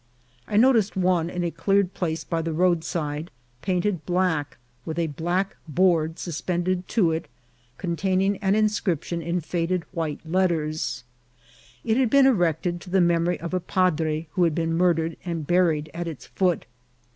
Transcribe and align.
I 0.47 0.57
noticed 0.57 0.95
one 0.97 1.29
in 1.29 1.43
a 1.43 1.51
cleared 1.51 1.93
place 1.93 2.23
by 2.23 2.41
the 2.41 2.53
roadside, 2.53 3.29
painted 3.61 4.03
black, 4.03 4.57
with 4.83 4.97
a 4.97 5.05
black 5.05 5.57
board 5.67 6.17
sus 6.17 6.41
pended 6.41 6.87
to 6.87 7.11
it, 7.11 7.27
containing 7.77 8.37
an 8.37 8.55
inscription 8.55 9.21
in 9.21 9.41
faded 9.41 9.83
white 9.91 10.21
letters; 10.27 11.03
it 11.83 11.97
had 11.97 12.09
been 12.09 12.25
erected 12.25 12.81
to 12.81 12.89
the 12.89 12.99
memory 12.99 13.39
of 13.39 13.53
a 13.53 13.59
padre 13.59 14.27
who 14.31 14.43
had 14.43 14.55
been 14.55 14.75
murdered 14.75 15.17
and 15.23 15.45
buried 15.45 15.91
at 15.93 16.07
its 16.07 16.25
foot. 16.25 16.65